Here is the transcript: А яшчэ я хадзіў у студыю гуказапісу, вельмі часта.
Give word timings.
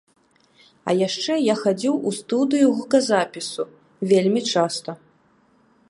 А 0.89 0.95
яшчэ 1.07 1.33
я 1.41 1.55
хадзіў 1.63 1.95
у 2.11 2.13
студыю 2.21 2.67
гуказапісу, 2.79 3.63
вельмі 4.15 4.41
часта. 4.51 4.91